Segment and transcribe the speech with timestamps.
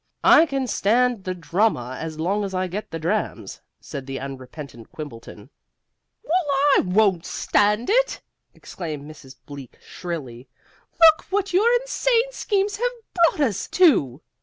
[0.23, 4.91] "I can stand the drama as long as I get the drams," said the unrepentant
[4.91, 5.51] Quimbleton.
[6.23, 8.19] "Well, I won't stand it!"
[8.55, 9.35] exclaimed Mrs.
[9.45, 10.47] Bleak, shrilly.
[10.99, 14.23] "Look what your insane schemes have brought us to!